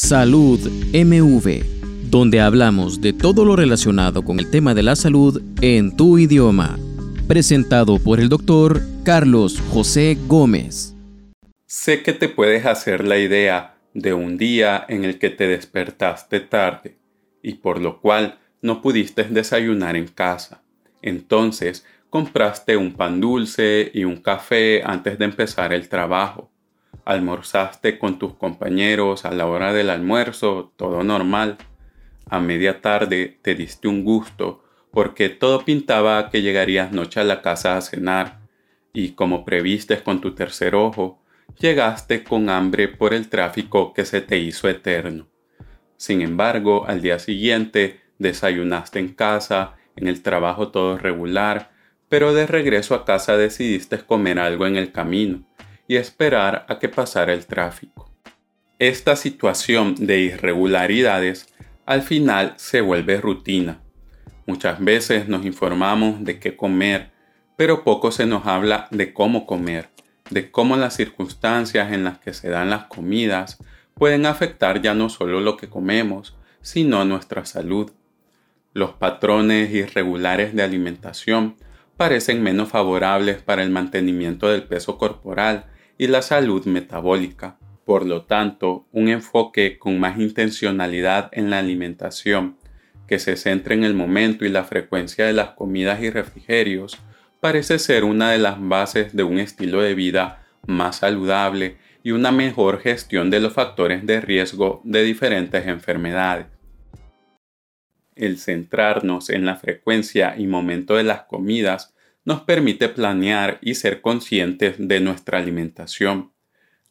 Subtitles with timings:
[0.00, 0.60] Salud
[0.94, 6.18] MV, donde hablamos de todo lo relacionado con el tema de la salud en tu
[6.18, 6.78] idioma.
[7.26, 10.94] Presentado por el doctor Carlos José Gómez.
[11.66, 16.38] Sé que te puedes hacer la idea de un día en el que te despertaste
[16.38, 16.96] tarde
[17.42, 20.62] y por lo cual no pudiste desayunar en casa.
[21.02, 26.52] Entonces compraste un pan dulce y un café antes de empezar el trabajo
[27.08, 31.56] almorzaste con tus compañeros a la hora del almuerzo, todo normal.
[32.28, 37.40] A media tarde te diste un gusto porque todo pintaba que llegarías noche a la
[37.40, 38.40] casa a cenar
[38.92, 41.18] y como previstes con tu tercer ojo,
[41.58, 45.28] llegaste con hambre por el tráfico que se te hizo eterno.
[45.96, 51.70] Sin embargo, al día siguiente desayunaste en casa, en el trabajo todo regular,
[52.10, 55.47] pero de regreso a casa decidiste comer algo en el camino
[55.88, 58.08] y esperar a que pasara el tráfico.
[58.78, 61.52] Esta situación de irregularidades
[61.86, 63.80] al final se vuelve rutina.
[64.46, 67.10] Muchas veces nos informamos de qué comer,
[67.56, 69.88] pero poco se nos habla de cómo comer,
[70.30, 73.58] de cómo las circunstancias en las que se dan las comidas
[73.94, 77.90] pueden afectar ya no solo lo que comemos, sino nuestra salud.
[78.74, 81.56] Los patrones irregulares de alimentación
[81.96, 85.64] parecen menos favorables para el mantenimiento del peso corporal
[85.98, 87.58] y la salud metabólica.
[87.84, 92.56] Por lo tanto, un enfoque con más intencionalidad en la alimentación,
[93.08, 96.98] que se centre en el momento y la frecuencia de las comidas y refrigerios,
[97.40, 102.30] parece ser una de las bases de un estilo de vida más saludable y una
[102.30, 106.46] mejor gestión de los factores de riesgo de diferentes enfermedades.
[108.14, 111.94] El centrarnos en la frecuencia y momento de las comidas
[112.28, 116.30] nos permite planear y ser conscientes de nuestra alimentación.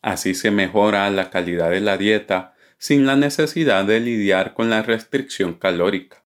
[0.02, 4.82] Así se mejora la calidad de la dieta sin la necesidad de lidiar con la
[4.82, 6.24] restricción calórica.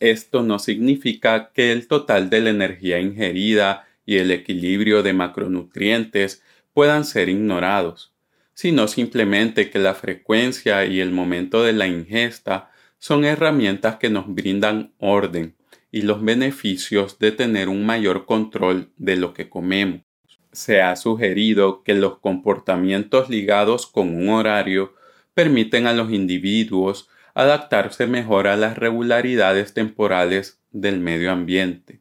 [0.00, 6.42] Esto no significa que el total de la energía ingerida y el equilibrio de macronutrientes
[6.72, 8.14] puedan ser ignorados,
[8.54, 14.24] sino simplemente que la frecuencia y el momento de la ingesta son herramientas que nos
[14.26, 15.54] brindan orden,
[15.94, 20.00] y los beneficios de tener un mayor control de lo que comemos.
[20.50, 24.92] Se ha sugerido que los comportamientos ligados con un horario
[25.34, 32.00] permiten a los individuos adaptarse mejor a las regularidades temporales del medio ambiente.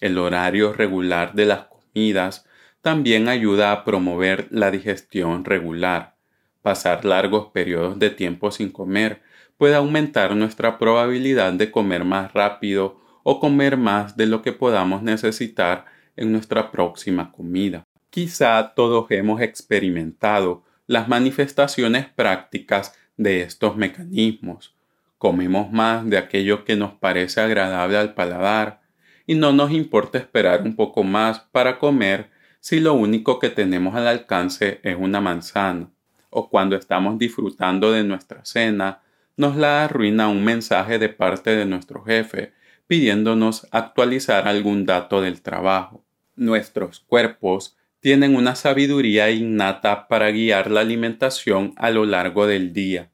[0.00, 2.46] El horario regular de las comidas
[2.80, 6.16] también ayuda a promover la digestión regular.
[6.62, 9.20] Pasar largos periodos de tiempo sin comer
[9.58, 15.02] puede aumentar nuestra probabilidad de comer más rápido o comer más de lo que podamos
[15.02, 17.84] necesitar en nuestra próxima comida.
[18.10, 24.76] Quizá todos hemos experimentado las manifestaciones prácticas de estos mecanismos.
[25.18, 28.82] Comemos más de aquello que nos parece agradable al paladar
[29.26, 32.30] y no nos importa esperar un poco más para comer
[32.60, 35.90] si lo único que tenemos al alcance es una manzana.
[36.28, 39.00] O cuando estamos disfrutando de nuestra cena,
[39.36, 42.52] nos la arruina un mensaje de parte de nuestro jefe
[42.86, 46.04] pidiéndonos actualizar algún dato del trabajo.
[46.36, 53.10] Nuestros cuerpos tienen una sabiduría innata para guiar la alimentación a lo largo del día.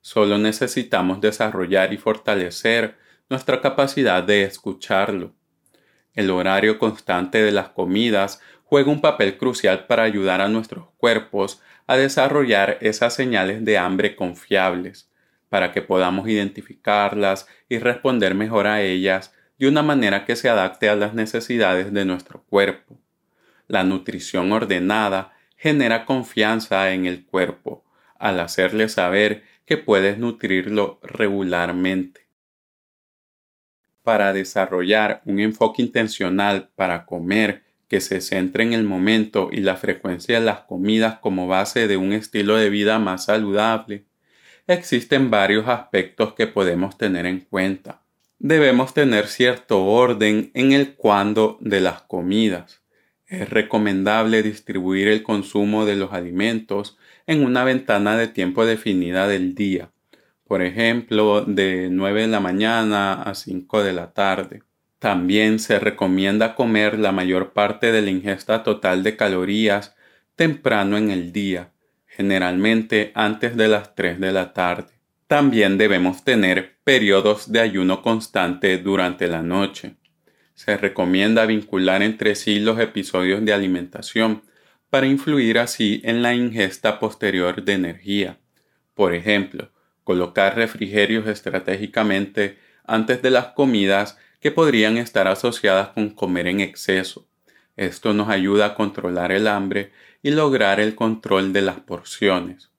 [0.00, 2.96] Solo necesitamos desarrollar y fortalecer
[3.28, 5.34] nuestra capacidad de escucharlo.
[6.14, 11.60] El horario constante de las comidas juega un papel crucial para ayudar a nuestros cuerpos
[11.86, 15.11] a desarrollar esas señales de hambre confiables
[15.52, 20.88] para que podamos identificarlas y responder mejor a ellas de una manera que se adapte
[20.88, 22.98] a las necesidades de nuestro cuerpo.
[23.68, 27.84] La nutrición ordenada genera confianza en el cuerpo
[28.18, 32.22] al hacerle saber que puedes nutrirlo regularmente.
[34.02, 39.76] Para desarrollar un enfoque intencional para comer que se centre en el momento y la
[39.76, 44.06] frecuencia de las comidas como base de un estilo de vida más saludable,
[44.66, 48.02] existen varios aspectos que podemos tener en cuenta.
[48.38, 52.82] Debemos tener cierto orden en el cuándo de las comidas.
[53.26, 59.54] Es recomendable distribuir el consumo de los alimentos en una ventana de tiempo definida del
[59.54, 59.90] día,
[60.46, 64.62] por ejemplo, de 9 de la mañana a 5 de la tarde.
[64.98, 69.96] También se recomienda comer la mayor parte de la ingesta total de calorías
[70.36, 71.71] temprano en el día,
[72.16, 74.92] generalmente antes de las 3 de la tarde.
[75.26, 79.94] También debemos tener periodos de ayuno constante durante la noche.
[80.54, 84.42] Se recomienda vincular entre sí los episodios de alimentación
[84.90, 88.38] para influir así en la ingesta posterior de energía.
[88.94, 89.70] Por ejemplo,
[90.04, 97.26] colocar refrigerios estratégicamente antes de las comidas que podrían estar asociadas con comer en exceso.
[97.76, 99.92] Esto nos ayuda a controlar el hambre
[100.22, 102.70] y lograr el control de las porciones.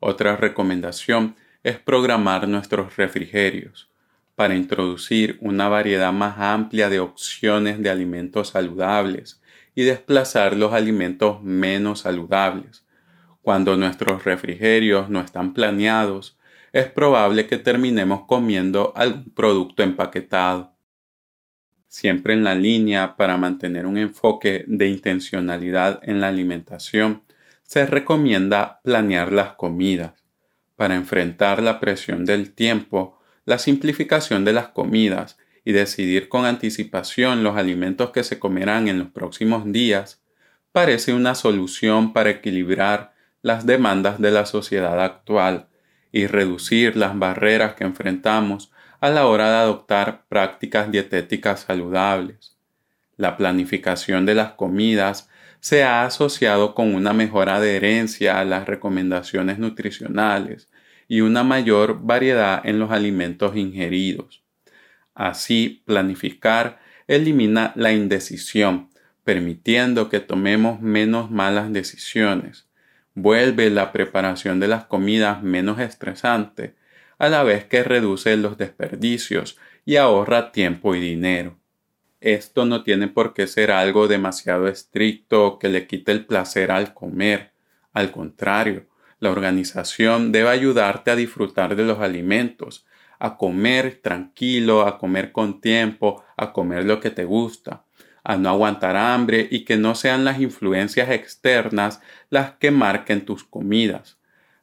[0.00, 3.90] Otra recomendación es programar nuestros refrigerios
[4.36, 9.42] para introducir una variedad más amplia de opciones de alimentos saludables
[9.74, 12.86] y desplazar los alimentos menos saludables.
[13.42, 16.38] Cuando nuestros refrigerios no están planeados,
[16.72, 20.77] es probable que terminemos comiendo algún producto empaquetado.
[21.88, 27.22] Siempre en la línea para mantener un enfoque de intencionalidad en la alimentación,
[27.62, 30.12] se recomienda planear las comidas.
[30.76, 37.42] Para enfrentar la presión del tiempo, la simplificación de las comidas y decidir con anticipación
[37.42, 40.22] los alimentos que se comerán en los próximos días,
[40.72, 45.68] parece una solución para equilibrar las demandas de la sociedad actual
[46.12, 48.70] y reducir las barreras que enfrentamos
[49.00, 52.56] a la hora de adoptar prácticas dietéticas saludables.
[53.16, 55.28] La planificación de las comidas
[55.60, 60.68] se ha asociado con una mejor adherencia a las recomendaciones nutricionales
[61.08, 64.42] y una mayor variedad en los alimentos ingeridos.
[65.14, 68.90] Así, planificar elimina la indecisión,
[69.24, 72.68] permitiendo que tomemos menos malas decisiones
[73.22, 76.74] vuelve la preparación de las comidas menos estresante,
[77.18, 81.58] a la vez que reduce los desperdicios y ahorra tiempo y dinero.
[82.20, 86.94] Esto no tiene por qué ser algo demasiado estricto que le quite el placer al
[86.94, 87.52] comer.
[87.92, 88.86] Al contrario,
[89.20, 92.86] la organización debe ayudarte a disfrutar de los alimentos,
[93.18, 97.84] a comer tranquilo, a comer con tiempo, a comer lo que te gusta
[98.28, 103.42] a no aguantar hambre y que no sean las influencias externas las que marquen tus
[103.42, 104.17] comidas.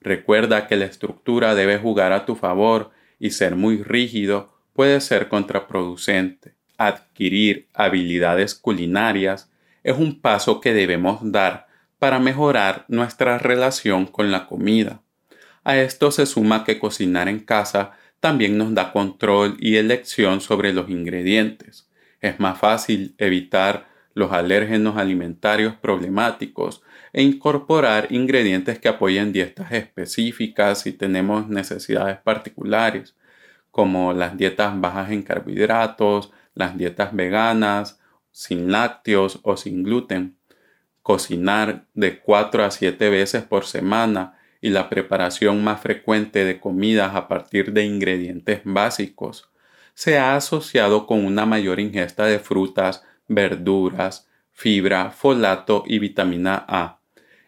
[0.05, 5.29] Recuerda que la estructura debe jugar a tu favor y ser muy rígido puede ser
[5.29, 6.53] contraproducente.
[6.77, 9.51] Adquirir habilidades culinarias
[9.83, 11.65] es un paso que debemos dar
[11.97, 15.01] para mejorar nuestra relación con la comida.
[15.63, 20.71] A esto se suma que cocinar en casa también nos da control y elección sobre
[20.71, 21.89] los ingredientes.
[22.21, 26.81] Es más fácil evitar los alérgenos alimentarios problemáticos
[27.13, 33.15] e incorporar ingredientes que apoyen dietas específicas si tenemos necesidades particulares,
[33.69, 37.99] como las dietas bajas en carbohidratos, las dietas veganas,
[38.31, 40.37] sin lácteos o sin gluten.
[41.01, 47.15] Cocinar de 4 a 7 veces por semana y la preparación más frecuente de comidas
[47.15, 49.51] a partir de ingredientes básicos
[49.95, 56.99] se ha asociado con una mayor ingesta de frutas, verduras, fibra, folato y vitamina A,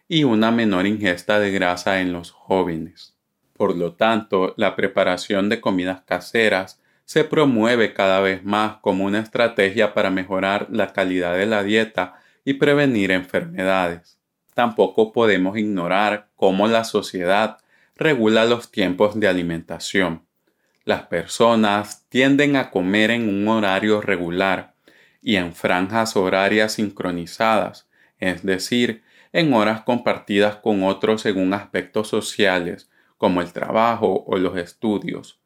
[0.07, 3.15] y una menor ingesta de grasa en los jóvenes.
[3.53, 9.19] Por lo tanto, la preparación de comidas caseras se promueve cada vez más como una
[9.19, 14.19] estrategia para mejorar la calidad de la dieta y prevenir enfermedades.
[14.53, 17.57] Tampoco podemos ignorar cómo la sociedad
[17.95, 20.27] regula los tiempos de alimentación
[20.87, 24.73] las personas tienden a comer en un horario regular
[25.27, 29.03] y en franjas horarias sincronizadas, es decir,
[29.33, 35.41] en horas compartidas con otros según aspectos sociales, como el trabajo o los estudios.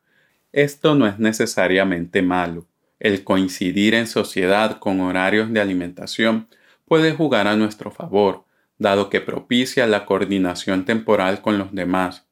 [0.51, 2.67] Esto no es necesariamente malo.
[2.99, 6.47] El coincidir en sociedad con horarios de alimentación
[6.85, 8.45] puede jugar a nuestro favor,
[8.77, 12.27] dado que propicia la coordinación temporal con los demás,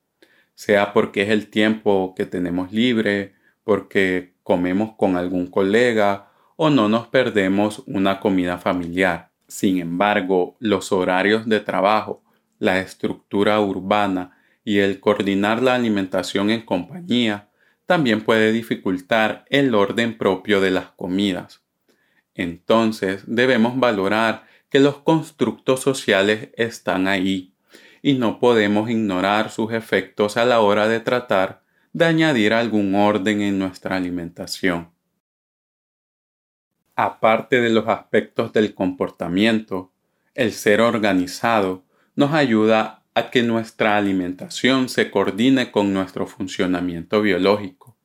[0.54, 6.29] sea porque es el tiempo que tenemos libre, porque comemos con algún colega
[6.62, 9.32] o no nos perdemos una comida familiar.
[9.48, 12.22] Sin embargo, los horarios de trabajo,
[12.60, 17.48] la estructura urbana y el coordinar la alimentación en compañía
[17.86, 21.64] también puede dificultar el orden propio de las comidas.
[22.36, 27.54] Entonces debemos valorar que los constructos sociales están ahí
[28.02, 31.64] y no podemos ignorar sus efectos a la hora de tratar
[31.94, 34.99] de añadir algún orden en nuestra alimentación.
[37.02, 39.94] Aparte de los aspectos del comportamiento,
[40.36, 47.96] el ser organizado nos ayuda a que nuestra alimentación se coordine con nuestro funcionamiento biológico.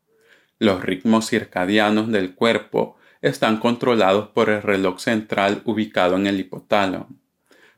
[0.61, 7.09] Los ritmos circadianos del cuerpo están controlados por el reloj central ubicado en el hipotálamo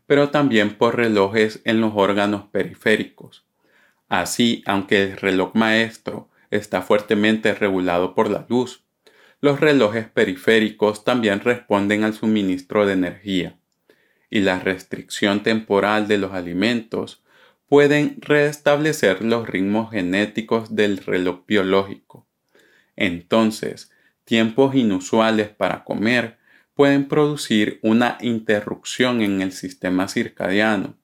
[0.06, 3.44] pero también por relojes en los órganos periféricos.
[4.08, 8.85] Así, aunque el reloj maestro está fuertemente regulado por la luz,
[9.40, 13.58] los relojes periféricos también responden al suministro de energía,
[14.30, 17.22] y la restricción temporal de los alimentos
[17.68, 22.26] pueden restablecer los ritmos genéticos del reloj biológico.
[22.96, 23.90] Entonces,
[24.24, 26.38] tiempos inusuales para comer
[26.74, 30.94] pueden producir una interrupción en el sistema circadiano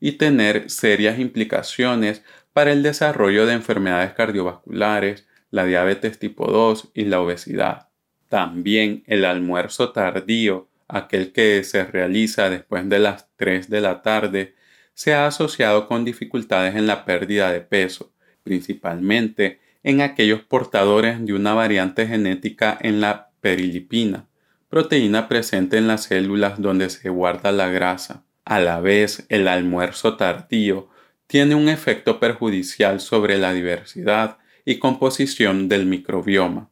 [0.00, 7.06] y tener serias implicaciones para el desarrollo de enfermedades cardiovasculares, la diabetes tipo 2 y
[7.06, 7.88] la obesidad.
[8.28, 14.54] También el almuerzo tardío, aquel que se realiza después de las 3 de la tarde,
[14.92, 21.32] se ha asociado con dificultades en la pérdida de peso, principalmente en aquellos portadores de
[21.32, 24.26] una variante genética en la perilipina,
[24.68, 28.24] proteína presente en las células donde se guarda la grasa.
[28.44, 30.88] A la vez, el almuerzo tardío
[31.26, 36.68] tiene un efecto perjudicial sobre la diversidad y composición del microbioma,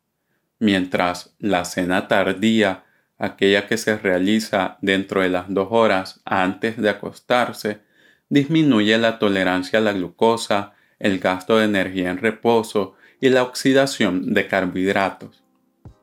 [0.59, 2.85] mientras la cena tardía,
[3.17, 7.81] aquella que se realiza dentro de las dos horas antes de acostarse,
[8.29, 14.35] disminuye la tolerancia a la glucosa, el gasto de energía en reposo y la oxidación
[14.35, 15.45] de carbohidratos.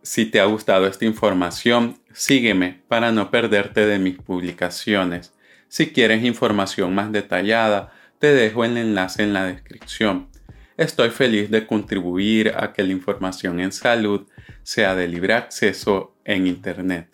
[0.02, 5.34] Si te ha gustado esta información, sígueme para no perderte de mis publicaciones.
[5.68, 10.31] Si quieres información más detallada, te dejo el enlace en la descripción.
[10.82, 14.26] Estoy feliz de contribuir a que la información en salud
[14.64, 17.08] sea de libre acceso en Internet.